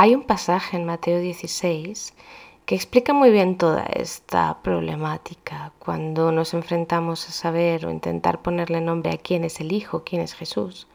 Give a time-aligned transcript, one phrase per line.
[0.00, 2.14] Hay un pasaje en Mateo 16
[2.66, 8.80] que explica muy bien toda esta problemática cuando nos enfrentamos a saber o intentar ponerle
[8.80, 10.86] nombre a quién es el Hijo, quién es Jesús.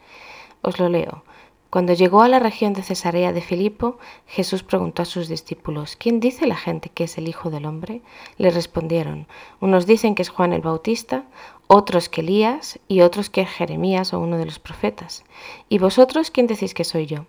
[0.62, 1.22] Os lo leo.
[1.68, 6.18] Cuando llegó a la región de Cesarea de Filipo, Jesús preguntó a sus discípulos, ¿quién
[6.18, 8.00] dice la gente que es el Hijo del Hombre?
[8.38, 9.26] Le respondieron,
[9.60, 11.24] unos dicen que es Juan el Bautista,
[11.66, 15.24] otros que Elías y otros que Jeremías o uno de los profetas.
[15.68, 17.26] ¿Y vosotros quién decís que soy yo?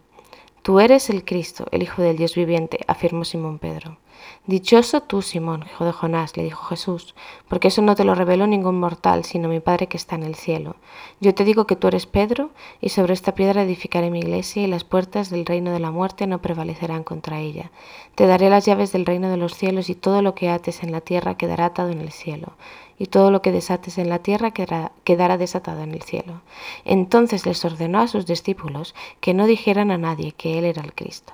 [0.65, 3.99] Tú eres el Cristo, el Hijo del Dios viviente, afirmó Simón Pedro.
[4.47, 7.13] Dichoso tú, Simón, hijo de Jonás, le dijo Jesús,
[7.47, 10.33] porque eso no te lo reveló ningún mortal, sino mi Padre que está en el
[10.33, 10.75] cielo.
[11.20, 12.49] Yo te digo que tú eres Pedro,
[12.81, 16.25] y sobre esta piedra edificaré mi iglesia, y las puertas del reino de la muerte
[16.25, 17.70] no prevalecerán contra ella.
[18.15, 20.91] Te daré las llaves del reino de los cielos, y todo lo que ates en
[20.91, 22.53] la tierra quedará atado en el cielo
[22.98, 26.41] y todo lo que desates en la tierra quedará, desatado en el cielo.
[26.85, 30.93] Entonces les ordenó a sus discípulos que no dijeran a nadie que él era el
[30.93, 31.34] Cristo.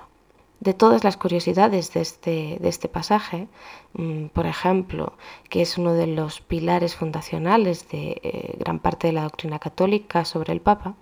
[0.60, 3.48] De todas las curiosidades de este, de este pasaje,
[3.94, 5.14] mm, por ejemplo,
[5.48, 10.24] que es uno de los pilares fundacionales de eh, gran parte de la doctrina católica
[10.24, 10.94] sobre el Papa,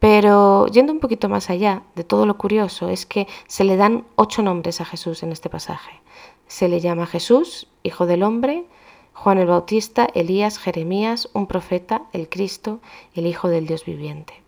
[0.00, 4.06] pero yendo un poquito más allá de todo lo curioso, es que se le dan
[4.16, 6.00] ocho nombres a Jesús en este pasaje.
[6.46, 8.64] Se le llama Jesús, Hijo del Hombre,
[9.14, 12.80] Juan el Bautista, Elías, Jeremías, un profeta, el Cristo,
[13.14, 14.40] el Hijo del Dios viviente.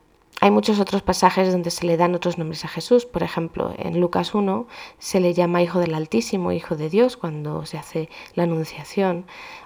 [0.43, 3.07] Hay muchos otros pasajes donde se le dan otros nombres a Jesús.
[3.07, 4.67] Por ejemplo, en Lucas 1
[4.99, 9.25] se le llama Hijo del Altísimo, Hijo de Dios, cuando se hace la Anunciación.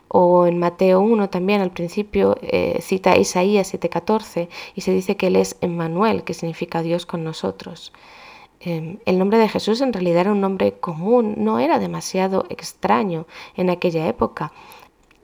[0.09, 5.29] O en Mateo 1 también al principio eh, cita Isaías 7:14 y se dice que
[5.29, 7.95] Él es Emmanuel, que significa Dios con nosotros.
[8.61, 13.27] Em, el nombre de Jesús en realidad era un nombre común, no era demasiado extraño
[13.57, 14.53] en aquella época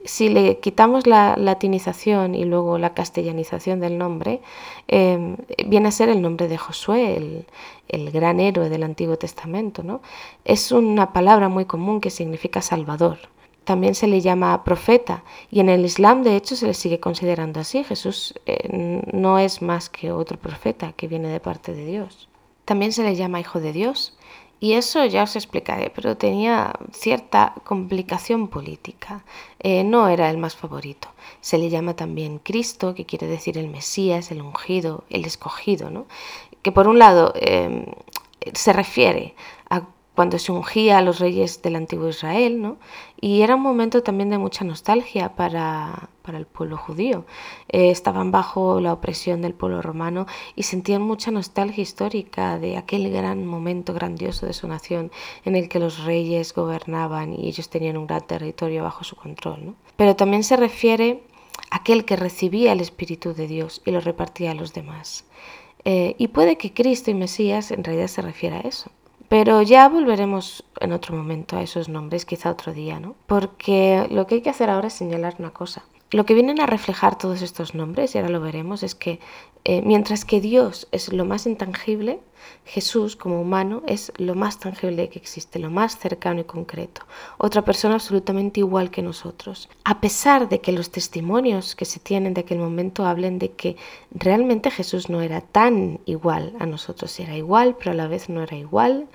[0.05, 4.41] si le quitamos la latinización y luego la castellanización del nombre,
[4.87, 5.37] em,
[5.67, 7.45] viene a ser el nombre de Josué,
[7.87, 9.83] el, gran héroe del Antiguo Testamento.
[9.83, 10.01] ¿no?
[10.45, 13.19] Es una palabra muy común que significa Salvador.
[13.63, 17.59] También se le llama profeta y en el Islam de hecho se le sigue considerando
[17.59, 17.83] así.
[17.83, 22.27] Jesús eh, no es más que otro profeta que viene de parte de Dios.
[22.65, 24.17] También se le llama hijo de Dios
[24.63, 29.25] y eso ya os explicaré, pero tenía cierta complicación política.
[29.59, 31.09] Eh, no era el más favorito.
[31.41, 36.05] Se le llama también Cristo, que quiere decir el Mesías, el ungido, el escogido, ¿no?
[36.61, 37.87] que por un lado em,
[38.53, 39.35] se refiere
[39.69, 39.83] a
[40.15, 42.77] cuando se ungía a los reyes del antiguo Israel, ¿no?
[43.19, 47.25] Y era un momento también de mucha nostalgia para, el pueblo judío.
[47.69, 50.25] Eh, estaban bajo la opresión del pueblo romano
[50.55, 55.11] y sentían mucha nostalgia histórica de aquel gran momento grandioso de su nación
[55.45, 59.65] en el que los reyes gobernaban y ellos tenían un gran territorio bajo su control.
[59.65, 59.75] ¿no?
[59.97, 61.23] Pero también se refiere
[61.69, 65.25] a aquel que recibía el Espíritu de Dios y lo repartía a los demás.
[65.85, 68.89] Eh, y puede que Cristo y Mesías en realidad se refiera a eso.
[69.29, 73.15] Pero ya volveremos en otro momento a esos nombres, quizá otro día, ¿no?
[73.25, 75.83] Porque lo que hay que hacer ahora es señalar una cosa.
[76.13, 79.19] Lo que vienen a reflejar todos estos nombres, y ahora lo veremos, es que
[79.65, 82.19] eh, mientras que Dios es lo más intangible,
[82.65, 87.01] Jesús como humano es lo más tangible que existe, lo más cercano y concreto.
[87.39, 89.69] Otra persona absolutamente igual que nosotros.
[89.85, 93.75] A pesar de que los testimonios que se tienen de aquel momento hablen de que
[94.11, 98.43] realmente Jesús no era tan igual a nosotros, era igual, pero a la vez no
[98.43, 99.07] era igual.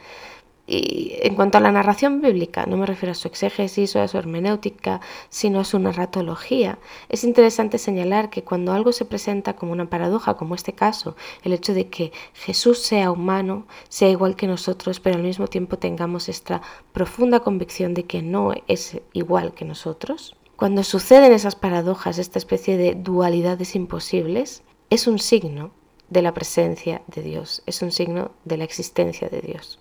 [0.70, 4.08] Y en cuanto a la narración bíblica, no me refiero a su exégesis o a
[4.08, 6.78] su hermenéutica, sino a su narratología.
[7.08, 11.54] Es interesante señalar que cuando algo se presenta como una paradoja, como este caso, el
[11.54, 16.28] hecho de que Jesús sea humano, sea igual que nosotros, pero al mismo tiempo tengamos
[16.28, 16.60] esta
[16.92, 22.76] profunda convicción de que no es igual que nosotros, cuando suceden esas paradojas, esta especie
[22.76, 25.70] de dualidades imposibles, es un signo
[26.10, 29.78] de la presencia de Dios, es un signo de la existencia de Dios.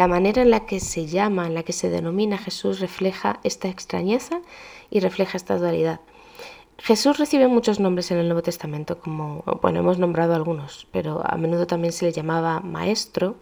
[0.00, 3.68] La manera en la que se llama, en la que se denomina Jesús refleja esta
[3.68, 4.40] extrañeza
[4.88, 6.00] y refleja esta dualidad.
[6.78, 11.36] Jesús recibe muchos nombres en el Nuevo Testamento, como, bueno, hemos nombrado algunos, pero a
[11.36, 13.36] menudo también se le llamaba maestro.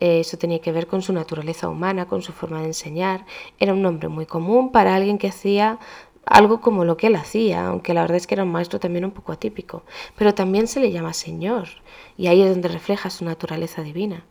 [0.00, 3.24] Eh, eso tenía que ver con su naturaleza humana, con su forma de enseñar.
[3.60, 5.78] Era un nombre muy común para alguien que hacía
[6.26, 9.04] algo como lo que él hacía, aunque la verdad es que era un maestro también
[9.04, 9.84] un poco atípico.
[10.16, 11.68] Pero también se le llama Señor,
[12.16, 14.24] y ahí es donde refleja su naturaleza divina.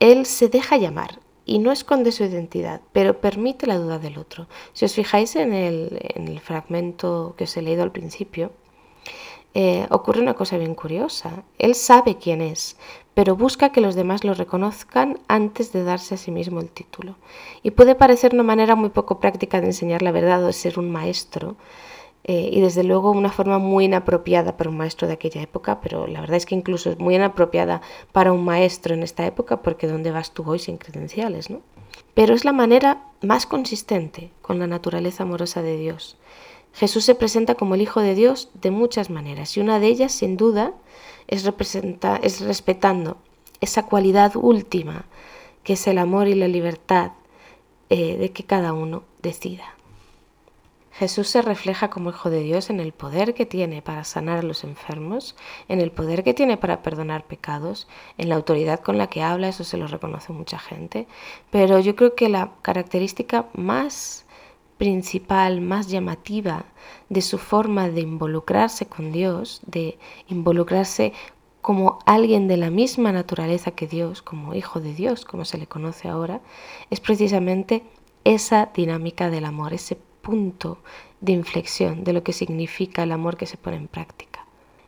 [0.00, 4.46] Él se deja llamar y no esconde su identidad, pero permite la duda del otro.
[4.74, 8.52] Si os fijáis en el, fragmento que os he leído al principio,
[9.54, 11.42] eh, ocurre una cosa bien curiosa.
[11.58, 12.76] Él sabe quién es,
[13.14, 17.16] pero busca que los demás lo reconozcan antes de darse a sí mismo el título.
[17.62, 20.78] Y puede parecer una manera muy poco práctica de enseñar la verdad o de ser
[20.78, 21.56] un maestro,
[22.24, 26.06] eh, y desde luego una forma muy inapropiada para un maestro de aquella época, pero
[26.06, 27.80] la verdad es que incluso es muy inapropiada
[28.12, 31.48] para un maestro en esta época porque ¿dónde vas tú hoy sin credenciales?
[31.48, 31.62] ¿no?
[32.14, 36.16] Pero es la manera más consistente con la naturaleza amorosa de Dios.
[36.74, 40.12] Jesús se presenta como el Hijo de Dios de muchas maneras y una de ellas,
[40.12, 40.74] sin duda,
[41.26, 41.44] es,
[42.22, 43.16] es respetando
[43.60, 45.06] esa cualidad última
[45.64, 47.12] que es el amor y la libertad
[47.90, 49.77] eh, de que cada uno decida.
[50.98, 54.42] Jesús se refleja como Hijo de Dios en el poder que tiene para sanar a
[54.42, 55.36] los enfermos,
[55.68, 57.86] en el poder que tiene para perdonar pecados,
[58.16, 61.06] en la autoridad con la que habla, eso se lo reconoce mucha gente,
[61.50, 64.26] pero yo creo que la característica más
[64.76, 66.64] principal, más llamativa
[67.08, 71.12] de su forma de involucrarse con Dios, de involucrarse
[71.60, 75.68] como alguien de la misma naturaleza que Dios, como hijo de Dios, como se le
[75.68, 76.40] conoce ahora,
[76.90, 77.84] es precisamente
[78.24, 79.96] esa dinámica del amor, ese
[80.28, 80.76] punto
[81.22, 84.44] de inflexión de lo que significa el amor que se pone en práctica.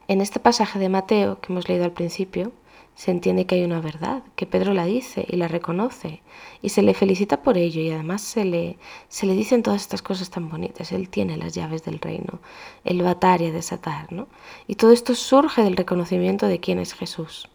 [0.06, 2.52] En este pasaje de Mateo que hemos leído al principio,
[2.94, 6.20] se entiende que hay una verdad, que Pedro la dice y la reconoce
[6.60, 8.76] y se le felicita por ello y además se le,
[9.08, 10.92] se le dicen todas estas cosas tan bonitas.
[10.92, 12.40] Él tiene las llaves del reino,
[12.84, 14.28] él va a atar y desatar, ¿no?
[14.66, 17.48] Y todo esto surge del reconocimiento de quién es Jesús.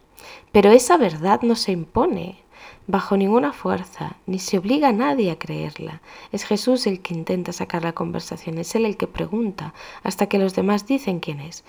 [0.52, 2.40] Pero esa verdad no se impone,
[2.88, 6.02] bajo ninguna fuerza, ni se obliga a nadie a creerla.
[6.32, 9.74] Es Jesús el que intenta sacar la conversación, es Él el que pregunta,
[10.04, 11.64] hasta que los demás dicen quién es.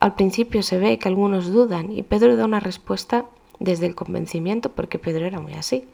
[0.00, 3.26] Al principio se ve que algunos dudan y Pedro da una respuesta
[3.58, 5.84] desde el convencimiento, porque Pedro era muy así,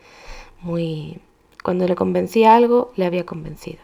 [0.60, 1.20] muy...
[1.62, 3.78] Cuando le convencía algo, le había convencido.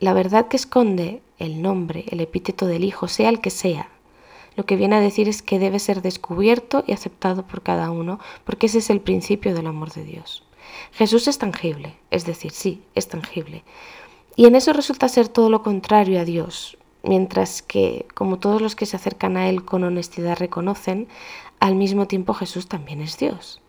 [0.00, 3.88] La verdad que esconde el nombre, el epíteto del Hijo, sea el que sea,
[4.56, 8.18] lo que viene a decir es que debe ser descubierto y aceptado por cada uno,
[8.44, 10.44] porque ese es el principio del amor de Dios.
[10.92, 13.64] Jesús es tangible, es decir, sí, es tangible.
[14.36, 18.76] Y en eso resulta ser todo lo contrario a Dios, mientras que, como todos los
[18.76, 21.08] que se acercan a Él con honestidad reconocen,
[21.60, 23.60] al mismo tiempo Jesús también es Dios.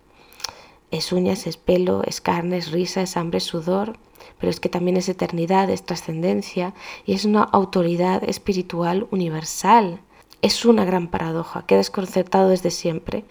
[0.91, 3.97] Es uñas, es pelo, es carne, es risa, es hambre, es sudor,
[4.39, 6.73] pero es que también es eternidad, es trascendencia
[7.05, 10.01] y es una autoridad espiritual universal
[10.43, 13.23] es una gran paradoja que desconcertado desde siempre.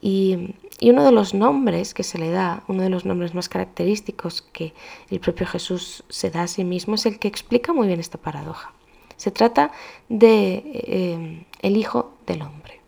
[0.00, 4.40] Y, uno de los nombres que se le da, uno de los nombres más característicos
[4.40, 4.72] que
[5.10, 8.16] el propio Jesús se da a sí mismo, es el que explica muy bien esta
[8.16, 8.72] paradoja.
[9.16, 9.72] Se trata
[10.08, 12.80] de eh, el Hijo del Hombre.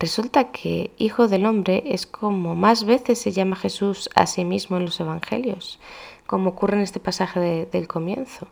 [0.00, 4.76] Resulta que Hijo del Hombre es como más veces se llama Jesús a sí mismo
[4.76, 5.78] en los Evangelios
[6.28, 8.48] como ocurre en este pasaje del comienzo.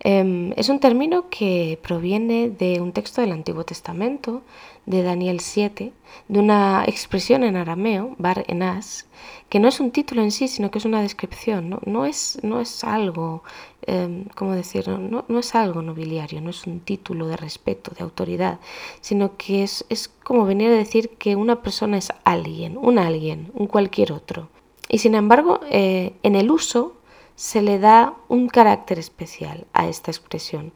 [0.00, 4.42] Em, es un término que proviene de un texto del Antiguo Testamento,
[4.84, 5.94] de Daniel 7,
[6.28, 9.06] de una expresión en arameo, bar enas,
[9.48, 12.60] que no es un título en sí, sino que es una descripción, no, es, no
[12.60, 13.42] es algo,
[13.86, 14.98] eh, ¿cómo decirlo?
[14.98, 18.60] No, no, es algo nobiliario, no es un título de respeto, de autoridad,
[19.00, 23.50] sino que es, es como venir a decir que una persona es alguien, un alguien,
[23.54, 24.50] un cualquier otro.
[24.90, 26.93] Y sin embargo, eh, en el uso
[27.36, 30.72] se le da un carácter especial a esta expresión.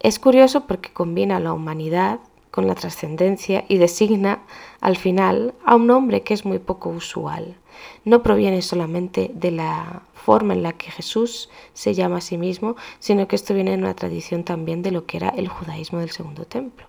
[0.00, 2.20] Es curioso porque combina la humanidad
[2.50, 4.40] con la trascendencia y designa
[4.80, 7.56] al final a un hombre que es muy poco usual.
[8.04, 12.74] No proviene solamente de la forma en la que Jesús se llama a sí mismo,
[12.98, 16.10] sino que esto viene en una tradición también de lo que era el judaísmo del
[16.10, 16.87] segundo templo.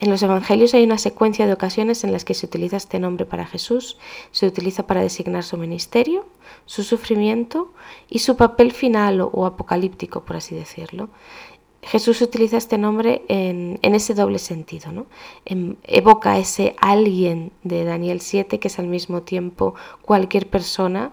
[0.00, 3.26] En los Evangelios hay una secuencia de ocasiones en las que se utiliza este nombre
[3.26, 3.98] para Jesús,
[4.30, 6.26] se utiliza para designar su ministerio,
[6.64, 7.74] su sufrimiento
[8.08, 11.10] y su papel final o, apocalíptico, por así decirlo.
[11.82, 15.06] Jesús utiliza este nombre en, ese doble sentido, ¿no?
[15.84, 21.12] evoca ese alguien de Daniel 7 que es al mismo tiempo cualquier persona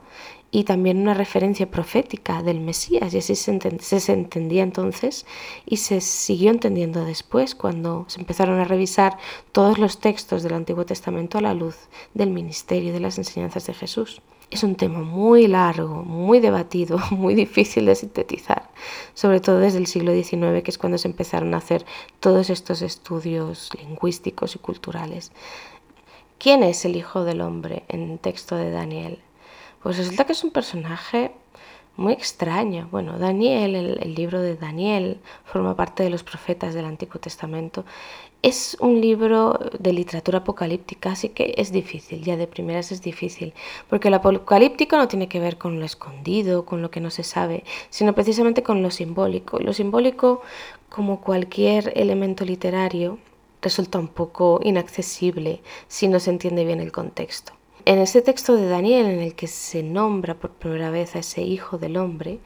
[0.50, 5.26] y también una referencia profética del Mesías, y así se, entendía entonces
[5.66, 9.18] y se siguió entendiendo después cuando se empezaron a revisar
[9.52, 11.76] todos los textos del Antiguo Testamento a la luz
[12.14, 14.22] del ministerio y de las enseñanzas de Jesús.
[14.50, 18.70] Es un tema muy largo, muy debatido, muy difícil de sintetizar,
[19.14, 21.86] sobre todo desde el siglo XIX, que es cuando se empezaron a hacer
[22.22, 25.34] todos estos estudios lingüísticos y culturales.
[26.40, 29.20] ¿Quién es el Hijo del Hombre en el texto de Daniel?
[29.82, 31.32] Pues resulta que es un personaje
[31.98, 32.88] muy extraño.
[32.92, 37.86] Bueno, Daniel, el, libro de Daniel, forma parte de los profetas del Antiguo Testamento.
[38.44, 43.54] Es un libro de literatura apocalíptica, así que es difícil, ya de primeras es difícil,
[43.90, 47.24] porque el apocalíptico no tiene que ver con lo escondido, con lo que no se
[47.24, 49.60] sabe, sino precisamente con lo simbólico.
[49.60, 50.42] Lo simbólico,
[50.90, 53.18] como cualquier elemento literario,
[53.62, 57.57] resulta un poco inaccesible si no se entiende bien el contexto.
[57.90, 61.44] En ese texto de Daniel en el que se nombra por primera vez a ese
[61.44, 62.40] hijo del hombre,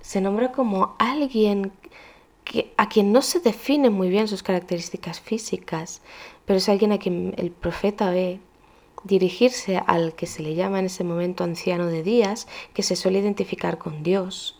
[0.00, 1.72] se nombra como alguien
[2.78, 6.00] a quien no se define muy bien sus características físicas,
[6.46, 8.40] pero es alguien a quien el profeta ve
[9.04, 13.18] dirigirse al que se le llama en ese momento anciano de días, que se suele
[13.18, 14.58] identificar con Dios,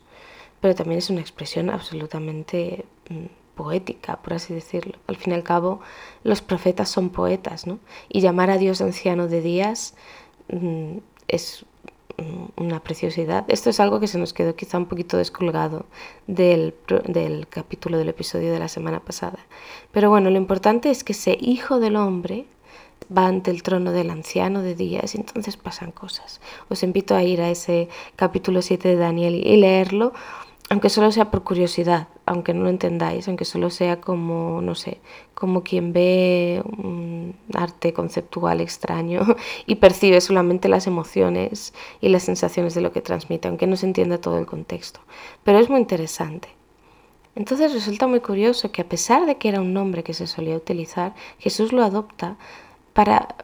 [0.61, 4.95] pero también es una expresión absolutamente mm, poética, por así decirlo.
[5.09, 5.81] Al fin y al cabo,
[6.23, 7.81] los profetas son poetas, ¿no?
[8.09, 9.95] Y llamar a Dios anciano de días
[10.49, 11.67] mm, es
[12.17, 13.45] mm, una preciosidad.
[13.49, 15.87] Esto es algo que se nos quedó quizá un poquito descolgado
[16.29, 16.73] del,
[17.07, 19.41] del capítulo del episodio de la semana pasada.
[19.91, 22.47] Pero bueno, lo importante es que ese hijo del hombre
[23.11, 26.41] va ante el trono del anciano de días y entonces pasan cosas.
[26.69, 30.12] Os invito a ir a ese capítulo 7 de Daniel y leerlo,
[30.70, 35.00] aunque solo sea por curiosidad, aunque no lo entendáis, aunque solo sea como, no sé,
[35.34, 39.20] como quien ve un arte conceptual extraño
[39.66, 43.87] y percibe solamente las emociones y las sensaciones de lo que transmite, aunque no se
[43.87, 45.00] entienda todo el contexto.
[45.42, 46.48] Pero es muy interesante.
[47.34, 50.56] Entonces resulta muy curioso que a pesar de que era un nombre que se solía
[50.56, 52.37] utilizar, Jesús lo adopta
[52.92, 53.37] para,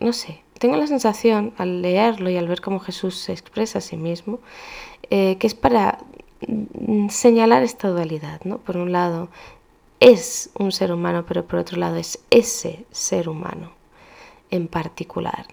[0.00, 3.82] no sé, tengo la sensación al leerlo y al ver cómo Jesús se expresa a
[3.82, 4.40] sí mismo,
[5.10, 5.98] eh, que es para
[7.08, 8.58] señalar esta dualidad, ¿no?
[8.58, 9.28] Por un lado,
[10.00, 13.70] es un ser humano, pero por otro lado es ese ser humano
[14.50, 15.46] en particular.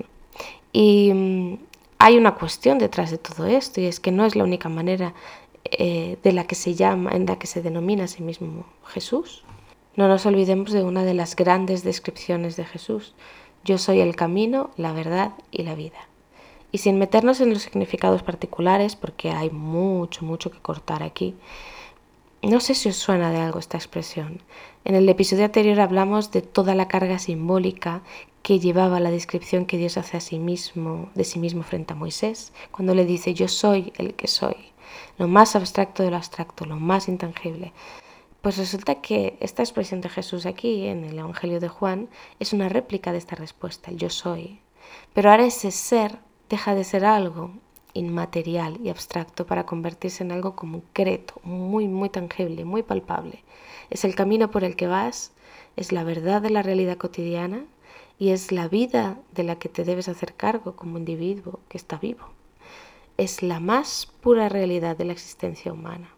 [0.74, 1.58] Y mm,
[1.98, 5.14] hay una cuestión detrás de todo esto y es que no es la única manera
[5.66, 9.44] eh, de la que se llama, en la que se denomina a sí mismo Jesús.
[9.96, 13.14] No nos olvidemos de una de las grandes descripciones de Jesús.
[13.64, 16.08] Yo soy el camino, la verdad y la vida.
[16.72, 21.36] Y sin meternos en los significados particulares, porque hay mucho, mucho que cortar aquí,
[22.44, 24.42] no sé si os suena de algo esta expresión.
[24.84, 28.02] En el episodio anterior hablamos de toda la carga simbólica
[28.42, 31.96] que llevaba la descripción que Dios hace a sí mismo, de sí mismo frente a
[31.96, 34.56] Moisés, cuando le dice yo soy el que soy,
[35.20, 37.74] lo más abstracto de lo abstracto, lo más intangible.
[38.42, 42.10] Pues resulta que esta expresión de Jesús aquí en el Evangelio de Juan
[42.40, 44.62] es una réplica de esta respuesta, yo soy.
[45.14, 46.18] Pero ahora ese ser
[46.52, 47.52] deja de ser algo
[47.94, 53.44] inmaterial y abstracto para convertirse en algo concreto, muy, muy tangible, muy palpable.
[53.90, 55.32] Es el camino por el que vas,
[55.78, 57.64] es la verdad de la realidad cotidiana
[58.20, 61.98] y es la vida de la que te debes hacer cargo como individuo que está
[61.98, 62.26] vivo.
[63.18, 66.10] Es la más pura realidad de la existencia humana.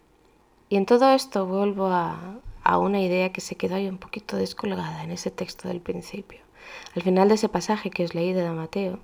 [0.68, 2.40] Y en todo esto vuelvo a,
[2.78, 6.40] una idea que se quedó ahí un poquito descolgada en ese texto del principio.
[6.96, 8.98] Al final de ese pasaje que os leí de Mateo,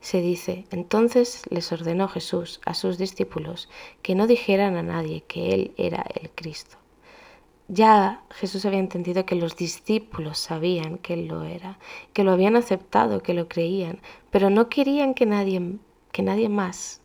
[0.00, 3.68] se dice, entonces les ordenó Jesús a sus discípulos
[4.02, 6.76] que no dijeran a nadie que Él era el Cristo.
[7.68, 11.78] Ya Jesús había entendido que los discípulos sabían que Él lo era,
[12.12, 14.00] que lo habían aceptado, que lo creían,
[14.30, 15.78] pero no querían que nadie,
[16.12, 17.00] que nadie más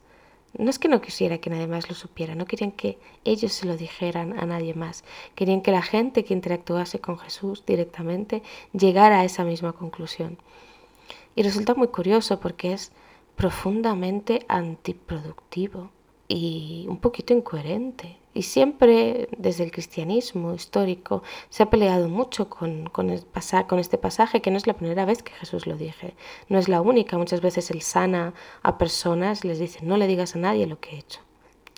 [0.58, 3.66] no es que no quisiera que nadie más lo supiera, no querían que ellos se
[3.66, 5.04] lo dijeran a nadie más.
[5.36, 8.44] Querían que la gente que interactuase con Jesús directamente
[8.74, 10.38] llegara a esa misma conclusión.
[11.36, 12.92] Y resulta muy curioso porque es
[13.36, 15.92] profundamente antiproductivo
[16.28, 18.18] y un poquito incoherente.
[18.34, 24.52] Y siempre desde el cristianismo histórico se ha peleado mucho con, con, este pasaje, que
[24.52, 26.14] no es la primera vez que Jesús lo dije,
[26.48, 27.18] no es la única.
[27.18, 28.34] Muchas veces Él sana
[28.64, 31.20] a personas, les dice, no le digas a nadie lo que he hecho.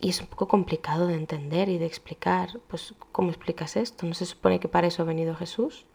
[0.03, 4.05] Y es un poco complicado de entender y de explicar, pues, ¿cómo explicas esto?
[4.05, 5.85] ¿No se supone que para eso ha venido Jesús?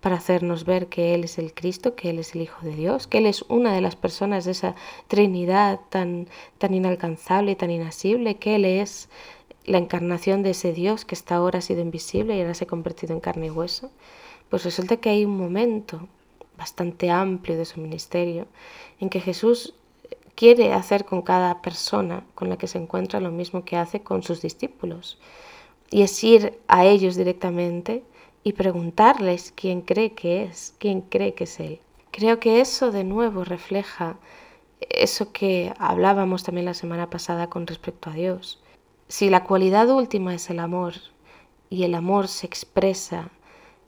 [0.00, 3.06] para hacernos ver que Él es el Cristo, que Él es el Hijo de Dios,
[3.06, 4.74] que Él es una de las personas de esa
[5.08, 9.08] Trinidad tan, tan inalcanzable y tan inasible, que Él es
[9.64, 12.68] la encarnación de ese Dios que hasta ahora ha sido invisible y ahora se ha
[12.68, 13.90] convertido en carne y hueso.
[14.48, 16.06] Pues resulta que hay un momento
[16.56, 18.46] bastante amplio de su ministerio
[19.00, 19.74] en que Jesús
[20.36, 24.22] quiere hacer con cada persona con la que se encuentra lo mismo que hace con
[24.22, 25.18] sus discípulos.
[25.90, 28.04] Y es ir a ellos directamente
[28.44, 31.80] y preguntarles quién cree que es, quién cree que es Él.
[32.12, 34.18] Creo que eso de nuevo refleja
[34.80, 38.62] eso que hablábamos también la semana pasada con respecto a Dios.
[39.08, 40.94] Si la cualidad última es el amor
[41.70, 43.30] y el amor se expresa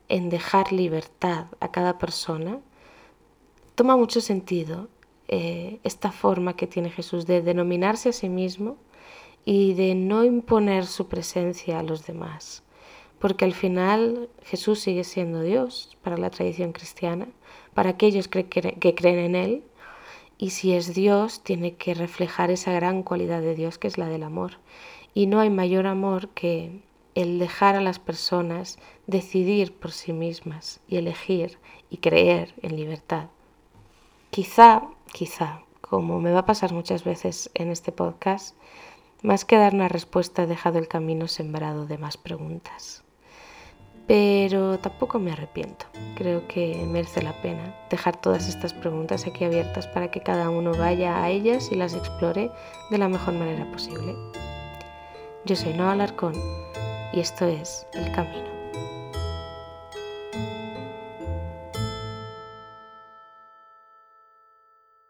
[0.08, 2.58] en dejar libertad a cada persona,
[3.74, 4.88] toma mucho sentido
[5.28, 8.76] eh, esta forma que tiene Jesús de denominarse a sí mismo
[9.44, 12.62] y de no imponer su presencia a los demás
[13.18, 17.28] porque al final Jesús sigue siendo Dios para la tradición cristiana,
[17.74, 19.62] para aquellos que, creen en Él,
[20.38, 24.06] y si es Dios, tiene que reflejar esa gran cualidad de Dios que es la
[24.06, 24.58] del amor.
[25.14, 26.80] Y no hay mayor amor que
[27.16, 31.58] el dejar a las personas decidir por sí mismas y elegir
[31.90, 33.30] y creer en libertad.
[34.38, 38.54] Quizá, quizá, como me va a pasar muchas veces en este podcast,
[39.20, 43.02] Más que dar una respuesta he dejado el camino sembrado de más preguntas.
[44.06, 45.86] Pero tampoco me arrepiento.
[46.14, 50.70] Creo que merece la pena dejar todas estas preguntas aquí abiertas para que cada uno
[50.70, 52.52] vaya a ellas y las explore
[52.90, 54.14] de la mejor manera posible.
[55.46, 56.34] Yo soy Noa Alarcón
[57.12, 58.57] y esto es El Camino.